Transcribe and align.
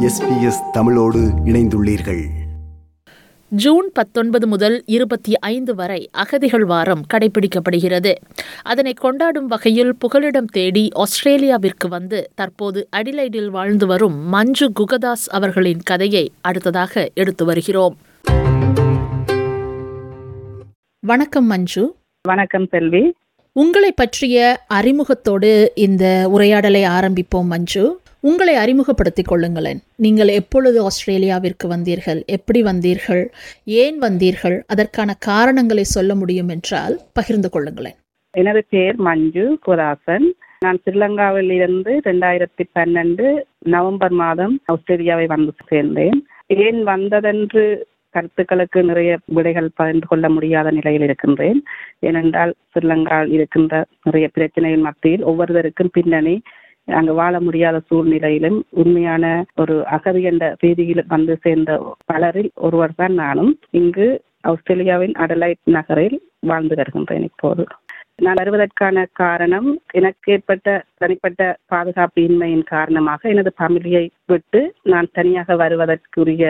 SBS 0.00 0.70
தமிழோடு 0.72 1.18
இணைந்துள்ளீர்கள். 1.44 2.24
June 3.48 3.90
பத்தொன்பது 3.92 4.46
முதல் 4.46 4.82
இருபத்தி 4.86 5.38
ஐந்து 5.38 5.74
வரை 5.74 6.08
அகதிகள் 6.12 6.64
வாரம் 6.64 7.02
கடைபிடிக்கப்படுகிறது. 7.14 8.14
அதனை 8.62 8.92
கொண்டாடும் 8.92 9.46
வகையில் 9.46 9.96
புகலிடம் 9.96 10.44
தேடி 10.44 10.88
ஆஸ்திரேலியாவிற்கு 10.92 11.88
வந்து 11.88 12.30
தற்போது 12.34 12.88
அடிலைடில் 12.96 13.46
வாழ்ந்து 13.46 13.86
வரும் 13.86 14.28
மஞ்சு 14.28 14.72
குகதாஸ் 14.80 15.28
அவர்களின் 15.30 15.80
கதையை 15.84 16.32
அடுத்ததாக 16.40 17.10
எடுத்து 17.14 17.44
வருகிறோம். 17.44 17.96
வணக்கம் 21.06 21.46
மஞ்சு. 21.46 21.94
வணக்கம் 22.22 22.66
செல்வி. 22.70 23.14
உங்களை 23.52 23.92
பற்றிய 23.92 24.60
அறிமுகத்தோடு 24.68 25.72
இந்த 25.74 26.28
உரையாடலை 26.30 26.84
ஆரம்பிப்போம் 26.84 27.44
மஞ்சு. 27.44 28.00
உங்களை 28.28 28.54
அறிமுகப்படுத்திக் 28.54 29.28
கொள்ளுங்களேன். 29.30 29.80
நீங்கள் 29.96 30.30
எப்பொழுது 30.38 30.78
ஆஸ்திரேலியாவிற்கு 30.82 31.66
வந்தீர்கள்? 31.68 32.20
எப்படி 32.26 32.60
வந்தீர்கள்? 32.62 33.22
ஏன் 33.82 33.98
வந்தீர்கள்? 34.02 34.56
அதற்கான 34.66 35.10
காரணங்களை 35.28 35.84
சொல்ல 35.96 36.14
முடியும் 36.14 36.48
என்றால் 36.48 36.96
பகிர்ந்து 37.12 37.50
கொள்ளுங்களேன். 37.52 37.98
எனது 38.30 38.62
பெயர் 38.68 38.96
மஞ்சு 38.96 39.44
குராசன் 39.66 40.26
நான் 40.64 40.80
ஸ்ரீலங்காவில் 40.84 41.52
இருந்து 41.58 41.92
ரெண்டாயிரத்தி 42.04 42.64
பன்னெண்டு 42.74 43.26
நவம்பர் 43.74 44.16
மாதம் 44.22 44.54
ஆஸ்திரேலியாவை 44.64 45.26
வந்து 45.26 45.52
சேர்ந்தேன். 45.70 46.18
ஏன் 46.64 46.80
வந்ததென்று 46.82 47.64
கருத்துக்களுக்கு 48.14 48.80
நிறைய 48.82 49.12
விடைகள் 49.36 49.74
பகிர்ந்து 49.74 50.06
கொள்ள 50.06 50.26
முடியாத 50.28 50.68
நிலையில் 50.70 51.02
இருக்கின்றேன். 51.02 51.58
ஏனென்றால் 52.08 52.52
ஸ்ரீலங்காவில் 52.72 53.34
இருக்கின்ற 53.38 53.84
நிறைய 54.02 54.28
பிரச்சனையின் 54.36 54.86
மத்தியில் 54.88 55.26
ஒவ்வொருவருக்கும் 55.30 55.94
பின்னணி 55.96 56.36
அங்கு 56.88 57.14
வாழ 57.14 57.40
முடியாத 57.40 57.76
சூழ்நிலையிலும் 57.88 58.58
உண்மையான 58.70 59.24
ஒரு 59.54 59.86
அகதி 59.86 60.22
என்ற 60.22 60.56
ரீதியில் 60.60 61.08
வந்து 61.08 61.38
சேர்ந்த 61.42 61.72
பலரில் 62.06 62.50
ஒருவர் 62.54 62.94
தான் 62.96 63.14
நானும் 63.14 63.52
இங்கு 63.70 64.06
ஆஸ்திரேலியாவின் 64.40 65.12
அடலைட் 65.12 65.62
நகரில் 65.64 66.18
வாழ்ந்து 66.40 66.74
வருகின்றேன் 66.74 67.22
இப்போது. 67.22 67.64
நான் 68.16 68.34
வருவதற்கான 68.34 69.06
காரணம் 69.12 69.66
எனக்கு 69.90 70.32
ஏற்பட்ட 70.32 70.68
தனிப்பட்ட 70.98 71.58
பாதுகாப்பு 71.66 72.20
இன்மையின் 72.22 72.64
காரணமாக 72.64 73.28
எனது 73.28 73.52
ஃபேமிலியை 73.58 74.04
விட்டு 74.26 74.60
நான் 74.82 75.08
தனியாக 75.12 75.56
வருவதற்குரிய 75.56 76.44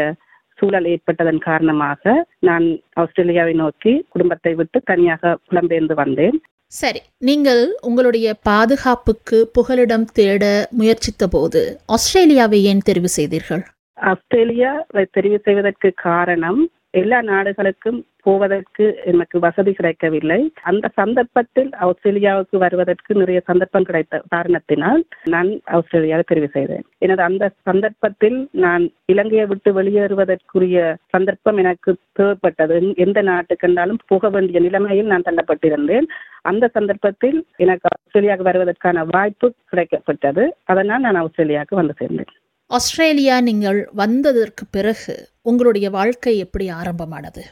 சூழல் 0.59 0.85
ஏற்பட்டதன் 0.85 1.39
காரணமாக 1.39 2.27
நான் 2.39 2.67
ஆஸ்திரேலியாவை 2.95 3.53
நோக்கி 3.53 4.07
குடும்பத்தை 4.09 4.55
விட்டு 4.55 4.81
தனியாக 4.85 5.39
புலம்பெயர்ந்து 5.49 5.95
வந்தேன். 5.95 6.37
சரி 6.73 7.01
நீங்கள் 7.19 7.63
உங்களுடைய 7.81 8.35
பாதுகாப்புக்கு 8.43 9.51
புகலிடம் 9.55 10.05
தேட 10.13 10.45
முயற்சித்த 10.71 11.27
போது 11.27 11.61
ஆஸ்திரேலியாவை 11.87 12.65
ஏன் 12.65 12.83
தெரிவு 12.87 13.05
செய்தீர்கள்? 13.05 13.63
ஆஸ்திரேலியா 13.99 14.73
தெரிவு 15.13 15.39
செய்வதற்கு 15.45 15.93
காரணம் 16.03 16.61
எல்லா 17.01 17.19
நாடுகளுக்கும் 17.31 17.99
போவதற்கு 18.23 18.85
எனக்கு 19.05 19.37
வசதி 19.39 19.73
கிடைக்கவில்லை. 19.73 20.39
அந்த 20.63 20.87
சந்தர்ப்பத்தில் 20.95 21.71
ஆஸ்திரேலியாவுக்கு 21.87 22.57
வருவதற்கு 22.57 23.15
நிறைய 23.15 23.41
சந்தர்ப்பம் 23.45 23.87
கிடைத்த 23.89 24.21
காரணத்தினால் 24.29 25.03
நான் 25.35 25.51
ஆஸ்திரேலியாவை 25.77 26.25
தெரிவு 26.31 26.49
செய்தேன். 26.51 26.85
எனது 26.99 27.23
அந்த 27.23 27.51
சந்தர்ப்பத்தில் 27.63 28.39
நான் 28.65 28.87
இலங்கையை 29.07 29.47
விட்டு 29.47 29.73
வெளியேறுவதற்குரிய 29.73 30.97
சந்தர்ப்பம் 31.09 31.57
எனக்கு 31.57 31.93
தேவைப்பட்டது. 32.19 32.79
எந்த 32.97 33.23
நாட்டுக்கென்றாலும் 33.23 34.03
போக 34.07 34.29
வேண்டிய 34.29 34.61
நிலைமையில் 34.61 35.13
நான் 35.13 35.29
தள்ளப்பட்டிருந்தேன். 35.29 36.09
அந்த 36.43 36.71
சந்தர்ப்பத்தில் 36.79 37.39
எனக்கு 37.57 37.89
ஆஸ்திரேலியாவுக்கு 37.95 38.51
வருவதற்கான 38.51 39.07
வாய்ப்பு 39.11 39.49
கிடைக்கப்பட்டது. 39.73 40.45
அதனால் 40.65 41.07
நான் 41.07 41.23
ஆஸ்திரேலியாவுக்கு 41.23 41.81
வந்து 41.83 41.97
சேர்ந்தேன். 42.01 42.33
ஆஸ்திரேலியா 42.71 43.35
நீங்கள் 43.41 43.79
வந்ததற்கு 43.95 44.65
பிறகு 44.71 45.15
உங்களுடைய 45.43 45.87
வாழ்க்கை 45.91 46.33
எப்படி 46.39 46.67
ஆரம்பமானது? 46.79 47.43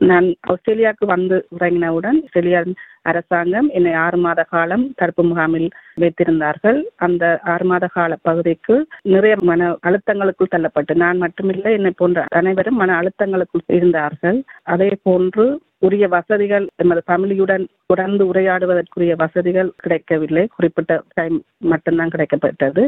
நான் 0.00 0.26
ஆஸ்திரேலியாவுக்கு 0.52 1.06
வந்து 1.06 1.36
இறங்கினவுடன் 1.56 2.18
ஆஸ்திரேலியா 2.24 2.60
அரசாங்கம் 3.02 3.68
என்னை 3.68 3.92
ஆறு 4.02 4.16
மாத 4.16 4.40
காலம் 4.42 4.84
தடுப்பு 4.96 5.22
முகாமில் 5.22 5.68
வைத்திருந்தார்கள். 6.02 6.78
அந்த 6.96 7.24
ஆறு 7.52 7.64
மாத 7.64 7.86
கால 7.86 8.18
பகுதிக்கு 8.22 8.74
நிறைய 9.14 9.36
மன 9.50 9.70
அழுத்தங்களுக்குள் 9.88 10.52
தள்ளப்பட்டு 10.54 10.94
நான் 10.94 11.22
மட்டுமில்லை 11.22 11.72
என்னை 11.78 11.92
போன்ற 11.96 12.26
அனைவரும் 12.40 12.78
மன 12.82 12.92
அழுத்தங்களுக்குள் 13.00 13.66
இருந்தார்கள். 13.78 14.38
அதே 14.74 14.90
போன்று 15.02 15.46
உரிய 15.82 16.08
வசதிகள் 16.08 16.66
எமது 16.76 17.02
ஃபேமிலியுடன் 17.06 17.64
தொடர்ந்து 17.86 18.22
உரையாடுவதற்குரிய 18.32 19.12
வசதிகள் 19.16 19.70
கிடைக்கவில்லை. 19.76 20.48
குறிப்பிட்ட 20.56 21.02
டைம் 21.14 21.36
மட்டும்தான் 21.58 22.08
கிடைக்கப்பட்டது. 22.08 22.82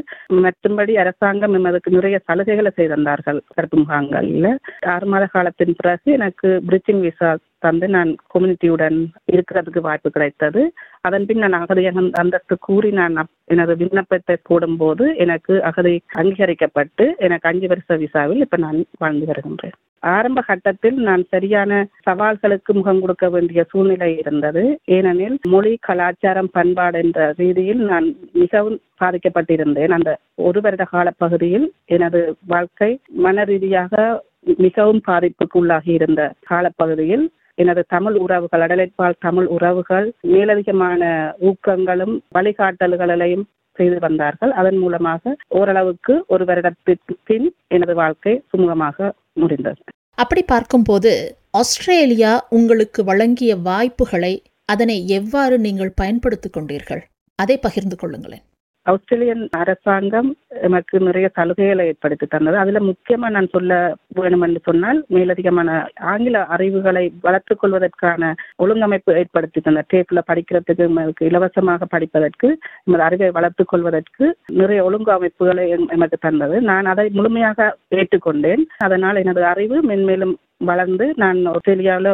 மற்றும்படி 0.44 0.94
அரசாங்கம் 0.94 1.54
எமதுக்கு 1.54 1.90
நிறைய 1.90 2.20
சலுகைகளை 2.28 2.72
செய்திருந்தார்கள் 2.74 3.40
கருப்பு 3.54 3.78
முகாங்களில் 3.78 4.50
ஆறு 4.86 5.06
மாத 5.06 5.26
காலத்தின் 5.26 5.76
பிறகு 5.76 6.12
எனக்கு 6.12 6.60
பிரிட்ஜிங் 6.68 7.00
விசா 7.00 7.30
தந்து 7.58 7.88
நான் 7.88 8.10
கம்யூனிட்டியுடன் 8.34 8.98
இருக்கிறதுக்கு 9.32 9.80
வாய்ப்பு 9.80 10.10
கிடைத்தது. 10.10 10.62
அதன் 11.00 11.26
பின் 11.26 11.38
நான் 11.38 11.52
அகதி 11.52 11.84
அந்தஸ்து 12.12 12.58
கூறி 12.58 12.90
நான் 12.90 13.16
எனது 13.44 13.76
விண்ணப்பத்தை 13.76 14.36
போடும்போது 14.42 15.06
எனக்கு 15.16 15.62
அகதி 15.62 15.94
அங்கீகரிக்கப்பட்டு 16.14 17.06
எனக்கு 17.18 17.48
அஞ்சு 17.48 17.66
வருஷ 17.66 17.96
விசாவில் 17.96 18.40
இப்ப 18.40 18.56
நான் 18.56 18.80
வாழ்ந்து 18.98 19.26
வருகின்றேன். 19.26 19.76
ஆரம்ப 20.02 20.40
கட்டத்தில் 20.40 20.98
நான் 21.08 21.22
சரியான 21.30 21.88
சவால்களுக்கு 22.06 22.72
முகம் 22.72 23.00
கொடுக்க 23.00 23.28
வேண்டிய 23.28 23.64
சூழ்நிலை 23.70 24.16
இருந்தது. 24.18 24.80
ஏனெனில் 24.84 25.38
மொழி 25.48 25.76
கலாச்சாரம் 25.80 26.50
பண்பாடு 26.52 26.98
என்ற 26.98 27.34
ரீதியில் 27.36 27.82
நான் 27.84 28.16
மிகவும் 28.32 28.80
பாதிக்கப்பட்டிருந்தேன். 29.02 29.88
அந்த 29.88 30.18
ஒரு 30.34 30.60
வருட 30.60 30.84
கால 30.84 31.10
பகுதியில் 31.10 31.72
எனது 31.84 32.36
வாழ்க்கை 32.46 33.00
மன 33.08 33.44
ரீதியாக 33.44 34.22
மிகவும் 34.56 35.02
பாதிப்புக்கு 35.08 35.56
உள்ளாகி 35.60 35.92
இருந்த 35.92 36.32
காலப்பகுதியில் 36.50 37.24
எனது 37.54 37.82
தமிழ் 37.88 38.14
உறவுகள் 38.14 38.60
அடலைப்பால் 38.60 39.16
தமிழ் 39.18 39.44
உறவுகள் 39.46 40.06
மேலதிகமான 40.34 41.32
ஊக்கங்களும் 41.48 42.14
வழிகாட்டல்களையும் 42.34 43.46
செய்து 43.78 43.98
வந்தார்கள். 43.98 44.50
அதன் 44.50 44.76
மூலமாக 44.76 45.32
ஓரளவுக்கு 45.48 46.24
ஒரு 46.26 46.44
வருடத்திற்கு 46.44 47.14
பின் 47.24 47.52
எனது 47.68 47.94
வாழ்க்கை 47.94 48.42
சுமூகமாக 48.50 49.10
முடிந்தது. 49.40 49.82
அப்படி 50.14 50.42
பார்க்கும்போது 50.42 51.12
ஆஸ்திரேலியா 51.50 52.46
உங்களுக்கு 52.50 53.04
வழங்கிய 53.04 53.56
வாய்ப்புகளை 53.56 54.34
அதனை 54.64 55.08
எவ்வாறு 55.08 55.58
நீங்கள் 55.58 55.96
பயன்படுத்திக் 56.00 56.56
கொண்டீர்கள்? 56.56 57.02
அதை 57.34 57.58
பகிர்ந்து 57.58 57.96
கொள்ளுங்களேன். 57.96 58.46
ஆஸ்திரேலியன் 58.90 59.44
அரசாங்கம் 59.60 60.30
எனக்கு 60.66 60.96
நிறைய 61.00 61.26
சலுகைகளை 61.36 61.84
ஏற்படுத்தி 61.90 62.26
தந்தது. 62.26 62.56
அதுல 62.62 62.80
முக்கியமா 62.88 63.28
நான் 63.36 63.52
சொல்ல 63.54 63.78
வேணும் 64.18 64.44
என்று 64.46 64.60
சொன்னால் 64.68 65.00
மேலதிகமான 65.14 65.70
ஆங்கில 66.12 66.44
அறிவுகளை 66.56 67.04
வளர்த்துக் 67.26 67.62
கொள்வதற்கான 67.62 68.32
ஒழுங்கமைப்பு 68.64 69.16
ஏற்படுத்தி 69.22 69.60
தந்த 69.60 69.84
டேப்ல 69.94 70.22
படிக்கிறதுக்கு 70.30 70.86
எமக்கு 70.90 71.28
இலவசமாக 71.30 71.88
படிப்பதற்கு 71.94 72.50
எமது 72.84 73.02
அறிவை 73.08 73.30
வளர்த்துக் 73.38 73.72
கொள்வதற்கு 73.72 74.26
நிறைய 74.60 74.84
ஒழுங்கு 74.88 75.12
அமைப்புகளை 75.18 75.66
எமக்கு 75.96 76.18
தந்தது. 76.20 76.56
நான் 76.70 76.90
அதை 76.92 77.08
முழுமையாக 77.18 77.76
ஏற்றுக்கொண்டேன். 78.00 78.64
அதனால் 78.86 79.20
எனது 79.24 79.42
அறிவு 79.54 79.78
மென்மேலும் 79.90 80.34
வளர்ந்து 80.68 81.06
நான் 81.16 81.38
ஆஸ்திரேலியாவில் 81.46 82.10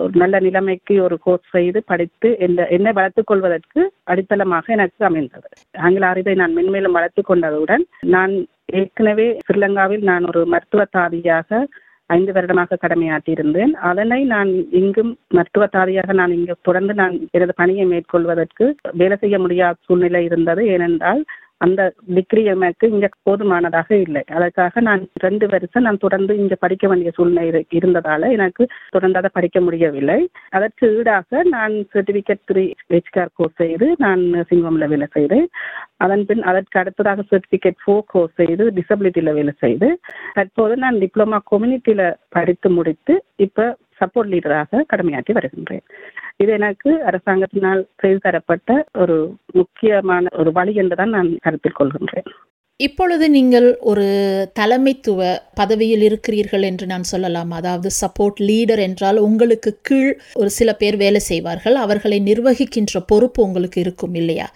ஒரு 0.00 0.12
நல்ல 0.14 0.38
நிலைமைக்கு 0.38 0.94
ஒரு 1.06 1.16
கோர்ஸ் 1.24 1.48
செய்து 1.50 1.80
படித்து 1.86 2.28
என்ன 2.38 2.66
என்னை 2.76 2.92
வளர்த்துக் 2.92 3.30
கொள்வதற்கு 3.30 3.80
அடித்தளமாக 4.04 4.72
எனக்கு 4.76 5.04
அமைந்தது. 5.04 5.48
ஆங்கில 5.86 6.08
அறிவை 6.12 6.34
நான் 6.34 6.56
மென்மேலும் 6.56 6.96
வளர்த்து 6.98 7.22
கொண்டதுடன் 7.22 7.84
நான் 8.14 8.34
ஏற்கனவே 8.80 9.28
ஸ்ரீலங்காவில் 9.46 10.08
நான் 10.10 10.24
ஒரு 10.24 10.40
மருத்துவ 10.54 10.84
தாதியாக 10.96 11.66
ஐந்து 12.10 12.32
வருடமாக 12.32 12.78
கடமையாற்றியிருந்தேன். 12.82 13.72
அதனை 13.88 14.20
நான் 14.34 14.50
இங்கும் 14.80 15.10
மருத்துவ 15.36 15.64
தாதியாக 15.76 16.12
நான் 16.12 16.34
இங்கு 16.36 16.54
தொடர்ந்து 16.62 16.94
நான் 16.94 17.14
எனது 17.30 17.54
பணியை 17.56 17.84
மேற்கொள்வதற்கு 17.86 18.66
வேலை 19.00 19.16
செய்ய 19.16 19.38
முடியாத 19.38 19.76
சூழ்நிலை 19.86 20.22
இருந்தது. 20.24 20.62
ஏனென்றால் 20.76 21.22
அந்த 21.60 21.80
டிகிரி 22.16 22.42
எனக்கு 22.44 22.86
இங்க 22.88 23.06
போதுமானதாக 23.22 23.88
இல்லை. 23.96 24.22
அதற்காக 24.36 24.80
நான் 24.80 25.02
ரெண்டு 25.18 25.46
வருஷம் 25.46 25.82
நான் 25.82 25.98
தொடர்ந்து 25.98 26.32
இங்க 26.36 26.54
படிக்க 26.54 26.88
வேண்டிய 26.88 27.10
சூழ்நிலை 27.16 27.64
இருந்ததால 27.78 28.30
எனக்கு 28.30 28.68
தொடர்ந்து 28.90 29.18
அதை 29.18 29.30
படிக்க 29.32 29.60
முடியவில்லை. 29.60 30.18
அதற்கு 30.50 30.86
ஈடாக 30.98 31.42
நான் 31.42 31.74
சர்டிபிகேட் 31.94 32.44
த்ரீ 32.52 32.64
ஹெச்கார் 32.94 33.34
கோர்ஸ் 33.34 33.56
செய்து 33.56 33.88
நான் 33.98 34.20
நர்சிங் 34.20 34.64
வேலை 34.94 35.08
செய்தேன். 35.12 35.48
அதன் 35.96 36.24
பின் 36.26 36.42
அதற்கு 36.42 36.78
அடுத்ததாக 36.78 37.24
சர்டிபிகேட் 37.30 37.80
ஃபோர் 37.84 38.06
கோர்ஸ் 38.06 38.34
செய்து 38.34 38.64
டிசபிலிட்டியில 38.70 39.32
வேலை 39.32 39.54
செய்து 39.58 39.88
தற்போது 40.34 40.76
நான் 40.76 40.96
டிப்ளமா 40.96 41.38
கம்யூனிட்டியில 41.52 42.02
படித்து 42.28 42.70
முடித்து 42.70 43.14
இப்ப 43.36 43.76
சப்போர்ட் 44.00 44.32
லீடராக 44.32 44.82
கடமையாற்றி 44.92 45.32
வருகின்றேன். 45.32 45.84
இது 46.36 46.52
எனக்கு 46.52 46.90
அரசாங்கத்தினால் 47.06 47.80
செய்து 47.96 48.18
தரப்பட்ட 48.18 48.84
ஒரு 48.94 49.16
முக்கியமான 49.52 50.26
ஒரு 50.36 50.52
வழி 50.52 50.74
என்றுதான் 50.74 51.08
நான் 51.08 51.30
கருத்தில் 51.40 51.78
கொள்கின்றேன். 51.78 52.28
இப்பொழுது 52.80 53.24
நீங்கள் 53.36 53.66
ஒரு 53.90 54.04
தலைமைத்துவ 54.58 55.20
பதவியில் 55.60 56.02
இருக்கிறீர்கள் 56.08 56.62
என்று 56.62 56.86
நான் 56.92 57.06
சொல்லலாம். 57.12 57.50
அதாவது 57.50 57.88
சப்போர்ட் 58.00 58.40
லீடர் 58.48 58.82
என்றால் 58.84 59.18
உங்களுக்கு 59.18 59.70
கீழ் 59.88 60.12
ஒரு 60.34 60.50
சில 60.58 60.72
பேர் 60.74 60.96
வேலை 60.96 61.20
செய்வார்கள். 61.20 61.76
அவர்களை 61.84 62.18
நிர்வகிக்கின்ற 62.20 63.02
பொறுப்பு 63.12 63.42
உங்களுக்கு 63.46 63.80
இருக்கும் 63.80 64.14
இல்லையா? 64.14 64.46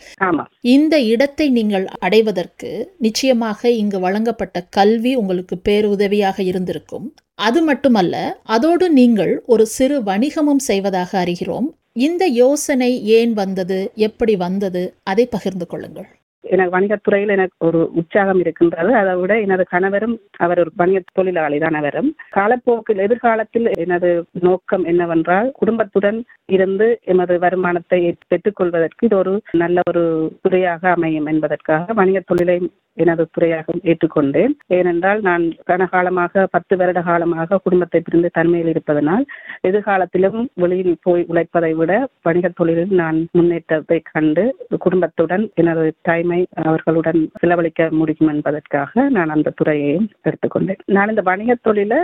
இந்த 0.77 0.95
இடத்தை 1.15 1.49
நீங்கள் 1.59 1.87
அடைவதற்கு 2.09 2.71
நிச்சயமாக 2.99 3.71
இங்கு 3.83 4.01
வழங்கப்பட்ட 4.07 4.67
கல்வி 4.79 5.15
உங்களுக்கு 5.15 5.59
பேருதவியாக 5.71 6.39
இருந்திருக்கும். 6.53 7.07
அது 7.49 7.61
மட்டுமல்ல 7.63 8.17
அதோடு 8.57 8.89
நீங்கள் 9.01 9.35
ஒரு 9.47 9.67
சிறு 9.77 9.99
வணிகமும் 10.03 10.65
செய்வதாக 10.71 11.11
அறிகிறோம். 11.25 11.69
இந்த 12.09 12.25
யோசனை 12.43 12.93
ஏன் 13.19 13.33
வந்தது? 13.33 13.79
எப்படி 14.09 14.37
வந்தது? 14.37 14.83
அதை 15.05 15.25
பகிர்ந்து 15.27 15.67
கொள்ளுங்கள். 15.67 16.11
எனக்கு 16.45 16.75
வணிகத்துறையில் 16.77 17.29
எனக்கு 17.29 17.57
ஒரு 17.59 17.91
உற்சாகம் 17.95 18.41
இருக்கின்றது. 18.41 18.95
அதை 18.95 19.15
விட 19.15 19.33
எனது 19.41 19.65
கணவரும் 19.71 20.21
அவர் 20.37 20.59
ஒரு 20.59 20.73
வணிக 20.77 21.01
தொழிலாளி 21.13 21.59
தான் 21.59 21.75
அவரும். 21.75 22.11
காலப்போக்கில் 22.31 22.99
எதிர்காலத்தில் 22.99 23.69
எனது 23.77 24.11
நோக்கம் 24.41 24.85
என்னவென்றால் 24.85 25.53
குடும்பத்துடன் 25.53 26.19
இருந்து 26.49 26.99
எமது 27.05 27.39
வருமானத்தை 27.39 28.01
பெற்றுக்கொள்வதற்கு 28.29 29.07
இது 29.07 29.17
ஒரு 29.17 29.35
நல்ல 29.53 29.81
ஒரு 29.89 30.05
துறையாக 30.43 30.91
அமையும் 30.91 31.27
என்பதற்காக 31.27 31.93
வணிக 31.93 32.21
தொழிலை 32.27 32.59
எனது 33.03 33.25
துறையாக 33.35 33.77
ஏற்றுக்கொண்டேன். 33.91 34.55
ஏனென்றால் 34.79 35.21
நான் 35.29 35.45
கனகாலமாக 35.71 36.45
பத்து 36.55 36.75
வருட 36.81 37.01
காலமாக 37.09 37.61
குடும்பத்தை 37.65 38.01
பிரிந்து 38.01 38.31
தன்மையில் 38.39 38.71
இருப்பதனால் 38.73 39.25
எதிர்காலத்திலும் 39.69 40.41
வெளியில் 40.63 40.97
போய் 41.07 41.25
உழைப்பதை 41.33 41.73
விட 41.81 41.93
வணிக 42.29 42.51
தொழிலில் 42.61 42.93
நான் 43.03 43.19
முன்னேற்றத்தை 43.39 43.99
கண்டு 44.13 44.45
குடும்பத்துடன் 44.85 45.45
எனது 45.63 45.85
டைமை 46.09 46.41
அவர்களுடன் 46.65 47.21
செலவழிக்க 47.41 47.89
முடியும் 48.01 48.31
என்பதற்காக 48.35 49.09
நான் 49.17 49.35
அந்த 49.37 49.55
துறையையும் 49.61 50.09
எடுத்துக்கொண்டேன். 50.27 50.81
நான் 50.97 51.13
இந்த 51.13 51.25
வணிக 51.31 51.57
தொழில 51.67 51.95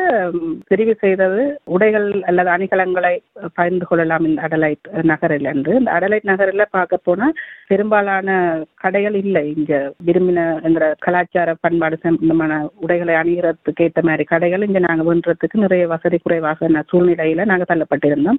தெரிவு 0.70 0.94
செய்தது 1.04 1.42
உடைகள் 1.76 2.08
அல்லது 2.30 2.50
அணிகலன்களை 2.56 3.14
பகிர்ந்து 3.58 3.86
கொள்ளலாம் 3.86 4.26
இந்த 4.28 4.42
அடலைட் 4.48 4.88
நகரில் 5.12 5.48
என்று. 5.52 5.72
இந்த 5.80 5.92
அடலைட் 5.98 6.30
நகரில் 6.32 6.72
பார்க்க 6.76 7.06
போனா 7.08 7.28
பெரும்பாலான 7.70 8.28
கடைகள் 8.84 9.16
இல்லை. 9.24 9.44
இங்க 9.56 9.74
விரும்பின 10.06 10.46
எங்களோட 10.78 11.04
கலாச்சார 11.06 11.50
பண்பாடு 11.60 11.96
சம்பந்தமான 12.02 12.52
உடைகளை 12.84 13.14
அணிகிறதுக்கு 13.20 13.84
ஏற்ற 13.86 14.00
மாதிரி 14.02 14.24
கடைகள் 14.24 14.66
இங்க 14.66 14.80
நாங்க 14.86 15.02
வென்றதுக்கு 15.08 15.62
நிறைய 15.62 15.84
வசதி 15.92 16.18
குறைவாக 16.18 16.68
சூழ்நிலையில 16.90 17.46
நாங்க 17.50 17.64
தள்ளப்பட்டிருந்தோம். 17.70 18.38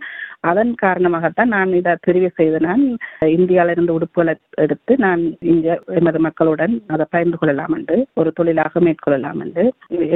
அதன் 0.52 0.72
காரணமாகத்தான் 0.84 1.54
நான் 1.56 1.74
இதை 1.80 1.94
தெரிவு 2.08 2.30
செய்து 2.40 2.60
நான் 2.68 2.84
இந்தியாவில 3.38 3.76
இருந்து 3.76 3.98
உடுப்புகளை 3.98 4.36
எடுத்து 4.66 4.96
நான் 5.06 5.24
இங்க 5.54 5.68
எமது 6.00 6.22
மக்களுடன் 6.28 6.76
அதை 6.96 7.08
பகிர்ந்து 7.10 7.40
கொள்ளலாம் 7.42 7.76
என்று 7.80 8.00
ஒரு 8.22 8.32
தொழிலாக 8.40 8.82
மேற்கொள்ளலாம் 8.88 9.42
என்று. 9.46 9.66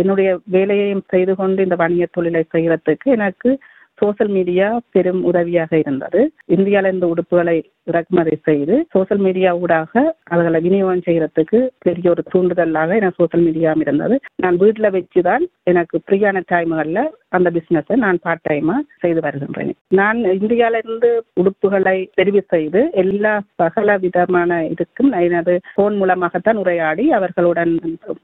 என்னுடைய 0.02 0.32
வேலையையும் 0.58 1.08
செய்து 1.08 1.36
கொண்டு 1.42 1.68
இந்த 1.68 1.78
வணிக 1.84 2.08
தொழிலை 2.12 2.44
செய்யறதுக்கு 2.56 3.16
எனக்கு 3.20 3.52
சோசியல் 4.00 4.32
மீடியா 4.36 4.68
பெரும் 4.94 5.20
உதவியாக 5.30 5.72
இருந்தது. 5.82 6.22
இந்தியாவில 6.56 6.90
இருந்து 6.90 7.10
உடுப்புகளை 7.14 7.58
இறக்குமதி 7.88 8.36
செய்து 8.46 8.76
சோஷியல் 8.94 9.22
மீடியா 9.22 9.52
ஊடாக 9.62 10.04
அதுகளை 10.32 10.60
விநியோகம் 10.62 11.06
செய்யறதுக்கு 11.08 11.60
பெரிய 11.80 12.10
ஒரு 12.10 12.24
தூண்டுதலாக 12.34 12.96
எனக்கு 12.96 13.20
சோஷியல் 13.22 13.46
மீடியா 13.46 13.72
இருந்தது. 13.78 14.16
நான் 14.36 14.58
வீட்டில் 14.58 14.94
வச்சுதான் 14.96 15.44
எனக்கு 15.64 15.98
ஃப்ரீயான 16.04 16.42
டைம்களில் 16.48 17.04
அந்த 17.30 17.50
பிசினஸை 17.52 17.96
நான் 17.96 18.22
பார்ட் 18.22 18.46
டைமா 18.50 18.76
செய்து 19.02 19.20
வருகின்றேன். 19.22 19.72
நான் 19.92 20.20
இந்தியாவிலிருந்து 20.34 21.10
உடுப்புகளை 21.42 21.98
தெரிவு 22.16 22.42
செய்து 22.48 22.82
எல்லா 22.94 23.34
சகல 23.56 23.98
விதமான 23.98 24.60
இதுக்கும் 24.64 25.12
எனது 25.22 25.56
போன் 25.76 25.98
மூலமாகத்தான் 25.98 26.58
உரையாடி 26.58 27.06
அவர்களுடன் 27.12 27.74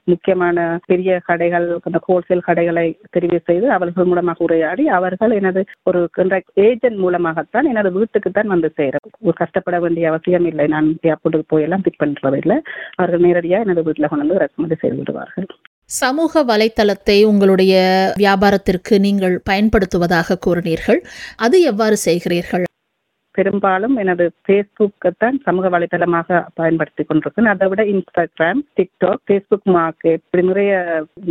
முக்கியமான 0.04 0.58
பெரிய 0.86 1.20
கடைகள் 1.26 1.68
அந்த 1.84 2.00
ஹோல்சேல் 2.08 2.46
கடைகளை 2.50 2.88
தெரிவு 3.18 3.40
செய்து 3.46 3.68
அவர்கள் 3.72 4.10
மூலமாக 4.12 4.44
உரையாடி 4.44 4.84
அவர்கள் 4.90 5.32
எனது 5.32 5.64
ஒரு 5.84 6.02
ஏஜென்ட் 6.68 7.00
மூலமாகத்தான் 7.00 7.66
எனது 7.66 7.92
வீட்டுக்கு 7.92 8.32
தான் 8.32 8.48
வந்து 8.48 8.72
சேரும் 8.76 9.08
ஒரு 9.22 9.38
கஷ்டப்பட 9.50 9.80
வேண்டிய 9.86 10.10
அவசியம் 10.12 10.48
இல்லை. 10.52 10.68
நான் 10.76 10.88
ஏர்போர்ட்டுக்கு 11.12 11.52
போயெல்லாம் 11.56 11.86
பிக் 11.88 12.02
பண்றது 12.04 12.40
இல்லை. 12.44 12.60
அவர்கள் 13.00 13.26
நேரடியாக 13.28 13.66
எனது 13.68 13.84
வீட்டில் 13.90 14.10
கொண்டு 14.12 14.24
வந்து 14.24 14.40
இறக்குமதி 14.42 14.78
செய்து 14.84 15.00
விடுவார்கள் 15.02 15.50
சமூக 16.00 16.42
வலைத்தளத்தை 16.50 17.16
உங்களுடைய 17.30 17.76
வியாபாரத்திற்கு 18.24 18.96
நீங்கள் 19.06 19.36
பயன்படுத்துவதாக 19.50 20.38
கூறினீர்கள். 20.46 21.00
அது 21.46 21.58
எவ்வாறு 21.72 21.98
செய்கிறீர்கள்? 22.08 22.66
பெரும்பாலும் 23.40 23.96
எனது 24.04 24.26
ஃபேஸ்புக்கை 24.46 25.12
தான் 25.16 25.38
சமூக 25.46 25.70
வலைதளமாக 25.74 26.40
பயன்படுத்தி 26.60 27.04
கொண்டிருக்கேன் 27.04 27.52
அதை 27.52 27.68
விட 27.72 27.82
இன்ஸ்டாகிராம் 27.94 28.62
டிக்டாக் 28.78 29.24
ஃபேஸ்புக் 29.28 29.68
மார்க்கெட் 29.76 30.22
இப்படி 30.22 30.44
நிறைய 30.50 30.74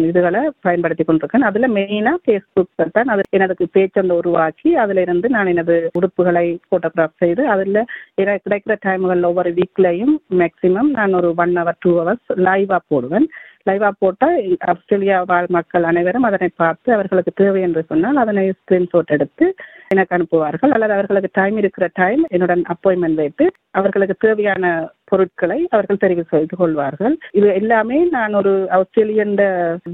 இதுகளை 0.03 0.43
பயன்படுத்தி 0.67 1.05
கொண்டிருக்கேன் 1.05 1.49
அதுல 1.49 1.69
மெயினா 1.77 2.15
ஃபேஸ்புக்கை 2.25 2.87
தான் 2.91 3.13
அது 3.15 3.25
எனது 3.39 3.69
பேச்சொன்று 3.77 4.19
உருவாக்கி 4.21 4.71
அதுல 4.85 5.05
இருந்து 5.07 5.29
நான் 5.29 5.53
எனது 5.55 5.77
உடுப்புகளை 5.99 6.47
போட்டோகிராஃப் 6.71 7.21
செய்து 7.25 7.45
அதுல 7.55 7.85
எனக்கு 8.23 8.45
கிடைக்கிற 8.47 8.77
டைம்கள் 8.87 9.29
ஒவ்வொரு 9.31 9.53
வீக்லையும் 9.59 10.15
மேக்சிமம் 10.41 10.91
நான் 10.99 11.19
ஒரு 11.21 11.31
ஒன் 11.45 11.55
ஹவர் 11.61 11.81
டூ 11.81 11.93
ஹவர்ஸ் 11.99 12.29
லைவா 12.47 12.81
போடுவேன். 12.89 13.29
லைவா 13.69 13.88
போட்டால் 14.03 14.37
ஆஸ்திரேலியா 14.73 15.17
வாழ் 15.31 15.49
மக்கள் 15.56 15.88
அனைவரும் 15.91 16.29
அதனை 16.29 16.49
பார்த்து 16.62 16.88
அவர்களுக்கு 16.97 17.32
தேவை 17.41 17.61
என்று 17.67 17.82
சொன்னால் 17.91 18.23
அதனை 18.23 18.44
ஸ்கிரீன்ஷாட் 18.59 19.15
எடுத்து 19.17 19.47
எனக்கு 19.93 20.15
அனுப்புவார்கள். 20.17 20.73
அல்லது 20.75 20.93
அவர்களுக்கு 20.97 21.31
டைம் 21.38 21.56
இருக்கிற 21.61 21.85
டைம் 22.00 22.23
என்னுடன் 22.35 22.62
அப்பாயின்மெண்ட் 22.73 23.20
வைத்து 23.23 23.44
அவர்களுக்கு 23.79 24.15
தேவையான 24.25 24.65
பொருட்களை 25.11 25.59
அவர்கள் 25.75 26.00
தெரிவு 26.03 26.25
செய்து 26.32 26.55
கொள்வார்கள். 26.61 27.15
இது 27.38 27.49
எல்லாமே 27.61 27.99
நான் 28.17 28.37
ஒரு 28.41 28.53
ஆஸ்திரேலியன் 28.79 29.35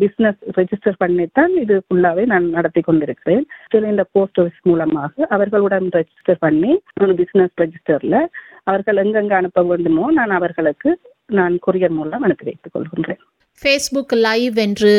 பிசினஸ் 0.03 0.41
ரெஜிஸ்டர் 0.59 1.01
பண்ணித்தான் 1.03 1.53
இது 1.65 1.77
ஃபுல்லாவே 1.85 2.25
நான் 2.33 2.49
நடத்தி 2.57 2.83
கொண்டிருக்கிறேன். 2.89 3.45
ஆஸ்திரேலியன் 3.63 4.13
போஸ்ட் 4.17 4.41
ஆஃபீஸ் 4.43 4.67
மூலமாக 4.71 5.29
அவர்களுடன் 5.37 5.89
ரெஜிஸ்டர் 5.99 6.43
பண்ணி 6.47 6.73
ஒரு 7.05 7.15
பிசினஸ் 7.23 7.55
ரெஜிஸ்டர்ல 7.63 8.19
அவர்கள் 8.71 9.03
எங்கெங்க 9.05 9.35
அனுப்ப 9.41 9.63
வேண்டுமோ 9.71 10.07
நான் 10.19 10.37
அவர்களுக்கு 10.41 10.93
நான் 11.39 11.55
கொரியர் 11.67 11.97
மூலம் 11.99 12.25
அனுப்பி 12.27 12.47
வைத்துக் 12.49 12.75
கொள்கின்றேன். 12.75 13.23
ஃபேஸ்புக் 13.63 14.15
லைவ் 14.25 14.57
என்று 14.65 14.93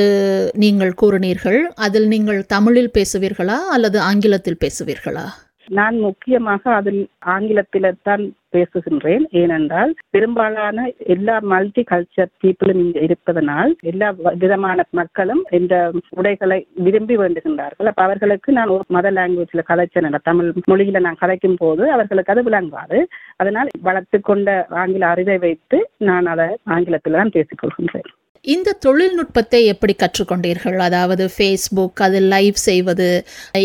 நீங்கள் 0.64 0.94
கூறினீர்கள் 1.02 1.60
அதில் 1.86 2.08
நீங்கள் 2.14 2.40
தமிழில் 2.54 2.94
பேசுவீர்களா 2.98 3.58
அல்லது 3.76 3.98
ஆங்கிலத்தில் 4.10 4.62
பேசுவீர்களா? 4.64 5.26
நான் 5.68 5.96
முக்கியமாக 6.06 6.64
அதில் 6.78 7.00
ஆங்கிலத்தில 7.34 7.92
தான் 8.08 8.24
பேசுகின்றேன். 8.56 9.24
ஏனென்றால் 9.42 9.92
பெரும்பாலான 10.16 10.88
எல்லா 11.16 11.36
மல்டி 11.54 11.84
கல்ச்சர் 11.92 12.32
பீப்புளும் 12.42 12.82
இங்கு 12.84 13.00
இருப்பதனால் 13.08 13.72
எல்லா 13.92 14.10
விதமான 14.44 14.86
மக்களும் 15.00 15.44
இந்த 15.60 15.76
உடைகளை 16.20 16.60
விரும்பி 16.88 17.18
வேண்டுகின்றார்கள். 17.24 17.90
அப்ப 17.92 18.04
அவர்களுக்கு 18.08 18.52
நான் 18.58 18.74
ஒரு 18.76 18.86
மத 18.98 19.12
லாங்குவேஜ்ல 19.20 19.64
கதைச்சேன் 19.72 20.20
தமிழ் 20.30 20.52
மொழியில 20.72 21.06
நான் 21.08 21.22
கதைக்கும் 21.24 21.62
போது 21.64 21.86
அவர்களுக்கு 21.92 22.34
அது 22.36 22.44
விளங்காது. 22.50 23.00
அதனால் 23.42 23.72
வளர்த்து 23.90 24.20
கொண்ட 24.30 24.60
ஆங்கில 24.84 25.08
அறிவை 25.16 25.40
வைத்து 25.48 25.80
நான் 26.12 26.30
அதை 26.36 26.50
ஆங்கிலத்தில் 26.78 27.20
தான் 27.22 27.36
பேசிக்கொள்கின்றேன் 27.38 28.12
இந்த 28.54 28.76
தொழில்நுட்பத்தை 28.86 29.60
எப்படி 29.74 29.94
கற்றுக்கொண்டீர்கள்? 30.02 30.78
அதாவது 30.88 31.24
ஃபேஸ்புக் 31.36 32.02
அதில் 32.06 32.30
லைவ் 32.34 32.58
செய்வது 32.66 33.08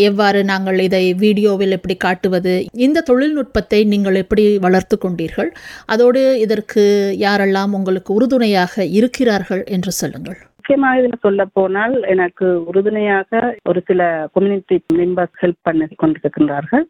எவ்வாறு 0.09 0.39
நாங்கள் 0.51 0.79
இதை 0.87 1.03
வீடியோவில் 1.23 1.75
எப்படி 1.77 1.97
காட்டுவது 2.05 2.53
இந்த 2.85 3.05
தொழில்நுட்பத்தை 3.09 3.81
நீங்கள் 3.93 4.21
எப்படி 4.23 4.45
வளர்த்து 4.67 4.97
கொண்டீர்கள்? 5.05 5.51
அதோடு 5.95 6.23
இதற்கு 6.45 6.85
யாரெல்லாம் 7.25 7.75
உங்களுக்கு 7.79 8.13
உறுதுணையாக 8.19 8.85
இருக்கிறார்கள் 8.99 9.63
என்று 9.77 9.93
சொல்லுங்கள். 10.01 10.39
முக்கியமாக 10.61 10.99
இதில் 10.99 11.23
சொல்ல 11.25 11.43
போனால் 11.57 11.93
எனக்கு 12.13 12.47
உறுதுணையாக 12.69 13.39
ஒரு 13.69 13.79
சில 13.87 14.01
கம்யூனிட்டி 14.33 14.75
மெம்பர்ஸ் 14.99 15.39
ஹெல்ப் 15.41 15.65
பண்ணி 15.67 15.85
கொண்டிருக்கின்றார்கள். 16.01 16.85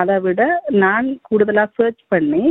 அதை 0.00 0.16
விட 0.26 0.40
நான் 0.84 1.08
கூடுதலா 1.28 1.64
சர்ச் 1.78 2.00
பண்ணி 2.14 2.42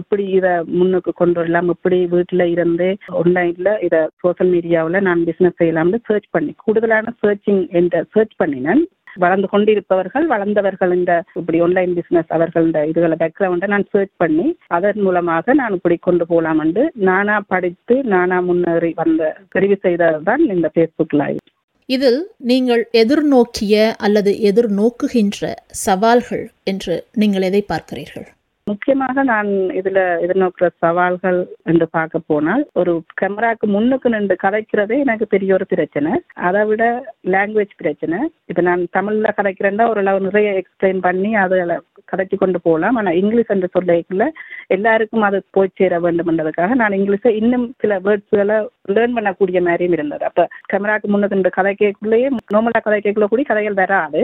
எப்படி 0.00 0.24
இதை 0.38 0.52
முன்னுக்கு 0.78 1.12
கொண்டு 1.20 1.40
வரலாம் 1.40 1.70
எப்படி 1.74 2.00
வீட்டில் 2.14 2.46
இருந்து 2.54 2.88
ஆன்லைனில் 3.20 3.72
இதை 3.86 4.02
சோசியல் 4.24 4.52
மீடியாவில் 4.56 5.06
நான் 5.08 5.24
பிசினஸ் 5.30 5.58
செய்யலாம்னு 5.62 6.00
சர்ச் 6.10 6.28
பண்ணி 6.36 6.54
கூடுதலான 6.64 7.14
சர்ச்சிங் 7.24 7.64
என்ற 7.80 8.04
சர்ச் 8.16 8.36
பண்ணினேன். 8.42 8.84
வளர்ந்து 9.18 9.48
கொண்டிருப்பவர்கள் 9.48 10.26
வளர்ந்தவர்கள் 10.26 10.92
இந்த 10.92 11.24
இப்படி 11.34 11.60
ஒன்லைன் 11.60 11.94
பிசினஸ் 11.94 12.30
அவர்கள் 12.30 12.66
இந்த 12.66 12.86
இதுகளை 12.86 13.16
பேக்ரவுண்டை 13.16 13.66
நான் 13.66 13.90
சர்ச் 13.90 14.14
பண்ணி 14.16 14.46
அதன் 14.66 15.00
மூலமாக 15.00 15.54
நான் 15.54 15.72
இப்படி 15.72 15.96
கொண்டு 15.98 16.26
போகலாம் 16.26 16.58
என்று 16.58 16.84
நானா 17.08 17.40
படித்து 17.46 17.96
நானா 18.04 18.40
முன்னேறி 18.40 18.92
வந்த 18.96 19.34
தெரிவு 19.54 19.78
செய்ததுதான் 19.82 20.44
இந்த 20.48 20.70
பேஸ்புக் 20.74 21.16
லைவ் 21.16 21.42
இதில் 21.88 22.20
நீங்கள் 22.42 22.82
எதிர்நோக்கிய 22.92 23.74
அல்லது 23.98 24.30
எதிர்நோக்குகின்ற 24.50 25.42
சவால்கள் 25.84 26.42
என்று 26.64 26.94
நீங்கள் 27.14 27.42
எதை 27.42 27.64
பார்க்கிறீர்கள்? 27.68 28.26
முக்கியமாக 28.70 29.22
நான் 29.22 29.48
இதுல 29.80 29.98
எதிர்நோக்கிற 30.24 30.66
சவால்கள் 30.82 31.38
என்று 31.62 31.86
பார்க்க 31.88 32.20
போனால் 32.30 32.62
ஒரு 32.72 32.92
கேமராக்கு 33.20 33.66
முன்னுக்கு 33.74 34.08
நின்று 34.14 34.36
கதைக்கிறதே 34.42 34.96
எனக்கு 35.04 35.26
பெரிய 35.34 35.50
ஒரு 35.54 35.66
பிரச்சனை. 35.66 36.12
அதை 36.46 36.62
விட 36.64 36.84
லாங்குவேஜ் 37.34 37.76
பிரச்சனை. 37.76 38.18
இப்ப 38.46 38.64
நான் 38.68 38.82
தமிழ்ல 38.98 39.34
கதைக்கிறேன்னா 39.36 39.86
ஓரளவு 39.92 40.20
நிறைய 40.20 40.48
எக்ஸ்பிளைன் 40.62 41.00
பண்ணி 41.00 41.30
அதில் 41.34 41.74
கதைச்சு 42.12 42.38
கொண்டு 42.38 42.60
போகலாம். 42.60 42.96
ஆனால் 42.96 43.18
இங்கிலீஷ் 43.22 43.54
என்று 43.56 43.70
சொல்லிக்கல 43.76 44.26
எல்லாருக்கும் 44.76 45.28
அது 45.28 45.40
போய் 45.50 45.74
சேர 45.74 46.00
வேண்டும் 46.00 46.32
என்றதுக்காக 46.32 46.80
நான் 46.82 46.98
இங்கிலீஷை 47.00 47.32
இன்னும் 47.42 47.68
சில 47.78 48.00
வேர்ட்ஸ்களை 48.08 48.58
லேர்ன் 48.96 49.16
பண்ணக்கூடிய 49.18 49.60
மாதிரியும் 49.68 49.92
இருந்தது. 49.92 50.24
அப்ப 50.24 50.48
கேமராக்கு 50.72 51.08
முன்னுக்கு 51.14 51.38
நின்று 51.38 51.56
கதைக்கக்குள்ளேயே 51.60 52.28
கேட்குள்ளேயே 52.34 52.76
கதைக்கக்குள்ள 52.88 53.28
கதை 53.28 53.28
கூட 53.28 53.42
கதைகள் 53.52 53.80
வராது. 53.84 54.22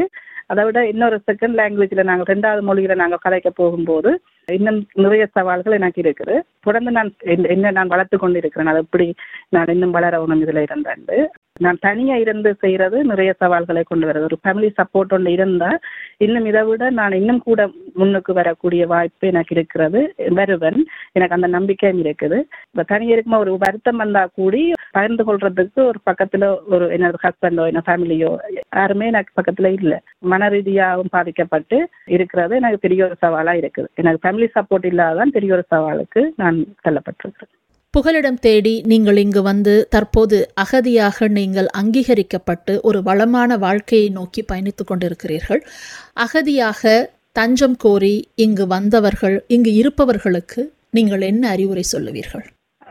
அதை 0.53 0.65
விட 0.65 0.89
இன்னொரு 0.89 1.21
செகண்ட் 1.33 1.59
லாங்குவேஜில் 1.59 2.03
நாங்கள் 2.03 2.37
ரெண்டாவது 2.37 2.61
மொழியில் 2.61 2.95
நாங்கள் 2.95 3.25
கதைக்க 3.29 3.49
போகும்போது 3.55 4.23
இன்னும் 4.47 4.87
நிறைய 4.95 5.27
சவால்கள் 5.27 5.73
எனக்கு 5.73 6.01
இருக்குது. 6.03 6.41
தொடர்ந்து 6.61 6.91
நான் 6.91 7.13
என்ன- 7.19 7.49
என்ன 7.49 7.71
நான் 7.71 7.87
வளர்த்து 7.87 8.19
கொண்டு 8.19 8.39
இருக்கிறேன் 8.39 8.69
அது 8.69 8.79
எப்படி 8.79 9.15
நான் 9.49 9.67
இன்னும் 9.67 9.95
வளரணும் 9.95 10.41
இதில் 10.41 10.63
இருந்தேன் 10.63 11.29
நான் 11.59 11.79
தனியாக 11.81 12.21
இருந்து 12.21 12.55
செய்கிறது 12.55 13.05
நிறைய 13.05 13.33
சவால்களை 13.33 13.83
கொண்டு 13.83 14.07
வருது. 14.07 14.23
ஒரு 14.23 14.39
ஃபேமிலி 14.45 14.71
சப்போர்ட் 14.77 15.13
ஒன்று 15.13 15.33
இருந்தால் 15.33 15.79
இன்னும் 16.17 16.47
இதை 16.47 16.63
விட 16.63 16.91
நான் 16.91 17.13
இன்னும் 17.13 17.39
கூட 17.39 17.71
முன்னுக்கு 17.95 18.33
வரக்கூடிய 18.33 18.87
வாய்ப்பு 18.87 19.29
எனக்கு 19.29 19.55
இருக்கிறது 19.55 20.15
வருவன். 20.29 20.87
எனக்கு 21.13 21.35
அந்த 21.35 21.47
நம்பிக்கையும் 21.47 22.05
இருக்குது. 22.05 22.39
இப்போ 22.71 22.83
தனியாக 22.87 23.13
இருக்கும்போது 23.13 23.51
ஒரு 23.51 23.57
வருத்தம் 23.59 23.97
வந்தால் 23.97 24.31
கூடி 24.35 24.73
பகிர்ந்து 24.97 25.23
கொள்றதுக்கு 25.29 25.81
ஒரு 25.91 25.99
பக்கத்துல 26.11 26.45
ஒரு 26.75 26.85
என்னோட 26.95 27.19
ஹஸ்பண்டோ 27.25 27.65
என்ன 27.71 27.83
ஃபேமிலியோ 27.87 28.31
யாருமே 28.79 29.07
எனக்கு 29.13 29.33
பக்கத்துல 29.39 29.71
இல்லை. 29.79 29.99
மன 30.33 30.49
ரீதியாகவும் 30.49 31.13
பாதிக்கப்பட்டு 31.17 31.79
இருக்கிறது 32.17 32.55
எனக்கு 32.61 32.79
பெரிய 32.85 33.03
ஒரு 33.09 33.17
சவாலா 33.25 33.55
இருக்குது. 33.63 33.91
எனக்கு 33.95 34.23
ஃபேமிலி 34.23 34.49
சப்போர்ட் 34.57 34.87
இல்லாதான் 34.93 35.35
பெரிய 35.39 35.53
ஒரு 35.59 35.65
சவாலுக்கு 35.75 36.23
நான் 36.37 36.61
தள்ளப்பட்டிருக்கிறேன். 36.85 37.53
புகலிடம் 37.95 38.39
தேடி 38.45 38.75
நீங்கள் 38.91 39.17
இங்கு 39.17 39.41
வந்து 39.43 39.73
தற்போது 39.95 40.37
அகதியாக 40.63 41.29
நீங்கள் 41.39 41.69
அங்கீகரிக்கப்பட்டு 41.81 42.75
ஒரு 42.81 43.01
வளமான 43.03 43.57
வாழ்க்கையை 43.57 44.09
நோக்கி 44.19 44.43
பயணித்துக் 44.53 44.91
கொண்டிருக்கிறீர்கள். 44.91 45.63
அகதியாக 46.25 46.93
தஞ்சம் 47.39 47.77
கோரி 47.77 48.15
இங்கு 48.45 48.67
வந்தவர்கள் 48.67 49.37
இங்கு 49.57 49.73
இருப்பவர்களுக்கு 49.75 50.63
நீங்கள் 50.91 51.21
என்ன 51.21 51.45
அறிவுரை 51.49 51.85
சொல்லுவீர்கள்? 51.93 52.47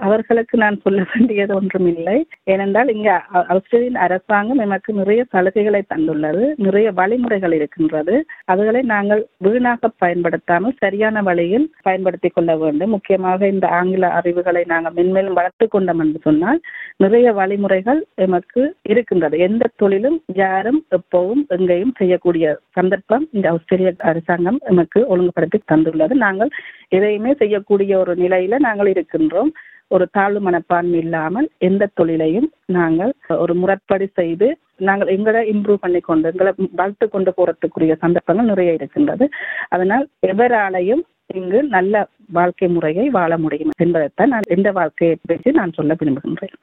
அவர்களுக்கு 0.05 0.55
நான் 0.57 0.77
சொல்ல 0.83 1.01
வேண்டியது 1.13 1.51
ஒன்றும் 1.55 1.87
இல்லை. 1.93 2.15
ஏனென்றால் 2.43 2.89
இங்கே 2.95 3.13
ஆஸ்திரேலியன் 3.31 3.99
அரசாங்கம் 4.05 4.57
எமக்கு 4.57 4.91
நிறைய 4.93 5.21
சலுகைகளை 5.33 5.81
தந்துள்ளது 5.93 6.43
நிறைய 6.57 6.87
வழிமுறைகள் 6.91 7.51
இருக்கின்றது. 7.51 8.15
அதுகளை 8.51 8.81
நாங்கள் 8.93 9.21
வீணாக 9.37 9.89
பயன்படுத்தாமல் 9.97 10.77
சரியான 10.77 11.21
வழியில் 11.21 11.67
பயன்படுத்திக் 11.81 12.35
கொள்ள 12.35 12.51
வேண்டும். 12.57 12.89
முக்கியமாக 12.89 13.47
இந்த 13.47 13.67
ஆங்கில 13.79 14.09
அறிவுகளை 14.19 14.63
நாங்கள் 14.67 14.95
மென்மேலும் 14.99 15.37
வளர்த்து 15.39 15.67
கொண்டோம் 15.67 15.99
என்று 15.99 16.19
சொன்னால் 16.23 16.61
நிறைய 16.97 17.27
வழிமுறைகள் 17.33 18.01
எமக்கு 18.15 18.63
இருக்கின்றது. 18.83 19.37
எந்த 19.39 19.69
தொழிலும் 19.75 20.17
யாரும் 20.43 20.81
எப்பவும் 20.97 21.43
எங்கேயும் 21.47 21.95
செய்யக்கூடிய 21.97 22.45
சந்தர்ப்பம் 22.71 23.27
இந்த 23.31 23.47
ஆஸ்திரேலிய 23.51 23.93
அரசாங்கம் 24.11 24.59
எமக்கு 24.65 24.99
ஒழுங்குபடுத்தி 25.07 25.61
தந்துள்ளது. 25.65 26.15
நாங்கள் 26.25 26.51
எதையுமே 26.89 27.33
செய்யக்கூடிய 27.33 27.91
ஒரு 27.97 28.15
நிலையில 28.15 28.59
நாங்கள் 28.59 28.87
இருக்கின்றோம். 28.87 29.51
ஒரு 29.95 30.05
தாழ்வு 30.17 30.39
மனப்பான்மை 30.39 30.99
இல்லாமல் 31.03 31.47
எந்த 31.67 31.89
தொழிலையும் 31.99 32.49
நாங்கள் 32.77 33.13
ஒரு 33.43 33.53
முறைப்படி 33.61 34.07
செய்து 34.19 34.47
நாங்கள் 34.87 35.13
எங்களை 35.15 35.41
இம்ப்ரூவ் 35.53 35.83
பண்ணி 35.83 35.99
கொண்டு 35.99 36.29
எங்களை 36.31 36.51
வளர்த்து 36.79 37.05
கொண்டு 37.09 37.31
போறதுக்குரிய 37.37 37.95
சந்தர்ப்பங்கள் 38.03 38.51
நிறைய 38.51 38.77
இருக்கின்றது. 38.77 39.25
அதனால் 39.69 40.05
எவராலையும் 40.31 41.03
இங்கு 41.39 41.59
நல்ல 41.75 42.03
வாழ்க்கை 42.37 42.67
முறையை 42.67 43.05
வாழ 43.09 43.31
முடியும் 43.37 43.73
என்பதைத்தான் 43.77 44.31
நான் 44.33 44.51
எந்த 44.55 44.69
வாழ்க்கையை 44.71 45.15
பற்றி 45.29 45.51
நான் 45.51 45.75
சொல்ல 45.77 45.95
விரும்புகின்றேன். 45.99 46.55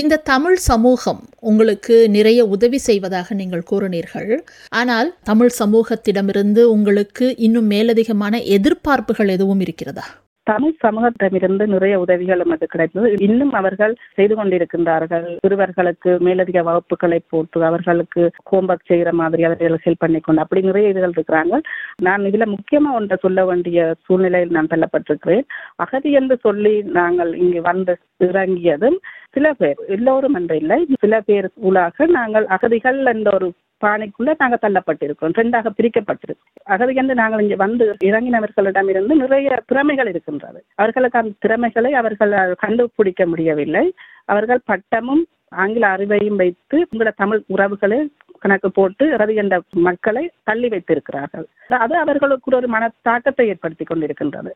இந்த 0.00 0.22
தமிழ் 0.32 0.58
சமூகம் 0.70 1.20
உங்களுக்கு 1.50 1.96
நிறைய 2.08 2.40
உதவி 2.54 2.78
செய்வதாக 2.88 3.34
நீங்கள் 3.40 3.68
கூறினீர்கள். 3.70 4.32
ஆனால் 4.80 5.10
தமிழ் 5.30 5.52
சமூகத்திடமிருந்து 5.60 6.62
உங்களுக்கு 6.76 7.26
இன்னும் 7.46 7.70
மேலதிகமான 7.70 8.40
எதிர்பார்ப்புகள் 8.56 9.32
எதுவும் 9.36 9.60
இருக்கிறதா? 9.60 10.06
தமிழ் 10.46 10.74
சமூகத்திடமிருந்து 10.84 11.64
நிறைய 11.66 12.00
உதவிகள் 12.00 12.42
நமக்கு 12.42 12.66
கிடைத்தது. 12.66 13.08
இன்னும் 13.18 13.52
அவர்கள் 13.52 13.94
செய்து 14.14 14.34
கொண்டிருக்கின்றார்கள். 14.34 15.38
சிறுவர்களுக்கு 15.46 16.10
மேலதிக 16.20 16.62
வகுப்புகளை 16.62 17.18
போட்டு 17.28 17.64
அவர்களுக்கு 17.64 18.30
ஹோம்ஒர்க் 18.50 18.90
செய்கிற 18.90 19.12
மாதிரி 19.12 19.44
அவர்கள் 19.44 19.82
ஹெல்ப் 19.84 20.02
பண்ணிக்கொண்டு 20.04 20.42
அப்படி 20.42 20.62
நிறைய 20.62 20.92
இதுகள் 20.92 21.16
இருக்கிறாங்க. 21.16 21.60
நான் 22.00 22.22
இதுல 22.22 22.46
முக்கியமா 22.54 22.92
ஒன்றை 22.92 23.18
சொல்ல 23.20 23.44
வேண்டிய 23.44 23.94
சூழ்நிலையில் 24.06 24.50
நான் 24.50 24.72
தள்ளப்பட்டிருக்கிறேன். 24.74 25.46
அகதி 25.76 26.12
என்று 26.12 26.38
சொல்லி 26.40 26.82
நாங்கள் 27.00 27.34
இங்கு 27.34 27.62
வந்து 27.62 27.94
இறங்கியதும் 28.18 28.98
சில 29.30 29.52
பேர் 29.52 29.78
எல்லோரும் 29.88 30.34
என்று 30.34 30.56
இல்லை. 30.56 30.86
சில 31.00 31.14
பேர் 31.20 31.48
ஊடாக 31.54 32.06
நாங்கள் 32.06 32.46
அகதிகள் 32.46 33.06
என்ற 33.06 33.30
ஒரு 33.34 33.52
பானைக்குள்ள 33.84 34.34
நாங்கள் 34.42 34.62
தள்ளப்பட்டிருக்கிறோம் 34.64 35.36
ரெண்டாக 35.40 35.72
பிரிக்கப்பட்டிருக்கோம் 35.78 36.50
அகதி 36.74 36.94
என்று 37.02 37.14
நாங்கள் 37.22 37.44
இங்கே 37.44 37.58
வந்து 37.64 37.86
இறங்கினவர்களிடமிருந்து 38.08 39.14
நிறைய 39.22 39.62
திறமைகள் 39.66 40.10
இருக்கின்றது. 40.12 40.60
அவர்களுக்கு 40.74 41.20
அந்த 41.22 41.38
திறமைகளை 41.38 41.92
அவர்கள் 42.02 42.34
கண்டுபிடிக்க 42.64 43.24
முடியவில்லை. 43.32 43.86
அவர்கள் 44.34 44.66
பட்டமும் 44.72 45.24
ஆங்கில 45.62 45.88
அறிவையும் 45.96 46.40
வைத்து 46.42 46.76
உங்களோட 46.90 47.10
தமிழ் 47.16 47.42
உறவுகளை 47.54 47.98
கணக்கு 48.44 48.68
போட்டு 48.70 49.04
இறதி 49.16 49.34
என்ற 49.42 49.54
மக்களை 49.86 50.22
தள்ளி 50.48 50.68
வைத்திருக்கிறார்கள். 50.72 51.44
அது 51.84 51.94
அவர்களுக்கு 52.00 52.56
ஒரு 52.56 52.68
மன 52.74 52.88
தாக்கத்தை 53.08 53.44
ஏற்படுத்தி 53.52 53.84
கொண்டிருக்கின்றது. 53.84 54.50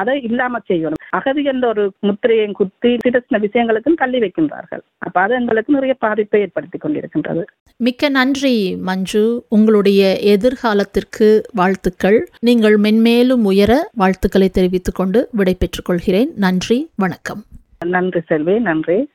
அதை 0.00 0.14
இல்லாம 0.28 0.60
செய்யணும். 0.68 1.00
அகதி 1.18 1.42
என்ற 1.52 1.64
ஒரு 1.68 1.84
முத்திரையை 2.08 2.46
குத்தி 2.60 2.90
சில 3.04 3.38
விஷயங்களுக்கும் 3.46 4.00
தள்ளி 4.02 4.18
வைக்கின்றார்கள். 4.24 4.82
அப்ப 5.06 5.16
அது 5.20 5.34
எங்களுக்கு 5.40 5.76
நிறைய 5.76 5.96
பாதிப்பை 6.04 6.40
ஏற்படுத்தி 6.40 6.78
கொண்டிருக்கின்றது. 6.78 7.44
மிக்க 7.76 8.08
நன்றி 8.08 8.76
மஞ்சு. 8.76 9.44
உங்களுடைய 9.48 10.18
எதிர்காலத்திற்கு 10.22 11.40
வாழ்த்துக்கள். 11.52 12.30
நீங்கள் 12.40 12.80
மென்மேலும் 12.80 13.44
உயர 13.44 13.90
வாழ்த்துக்களை 13.94 14.48
தெரிவித்துக் 14.48 14.94
கொண்டு 14.94 15.28
விடை 15.32 15.54
பெற்றுக் 15.54 15.84
கொள்கிறேன். 15.84 16.32
நன்றி 16.36 16.90
வணக்கம். 16.94 17.44
நன்றி 17.86 18.20
செல்வி 18.26 18.58
நன்றி. 18.58 19.08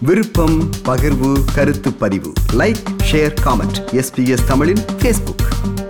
விருப்பம் 0.00 0.70
பகிர்வு 0.84 1.32
கருத்து 1.54 1.92
பதிவு. 1.92 2.32
லைக் 2.52 2.82
ஷேர் 3.12 3.34
காமெண்ட் 3.44 3.92
எஸ்பிஎஸ் 3.92 4.46
தமிழின் 4.48 4.82
ஃபேஸ்புக் 5.02 5.85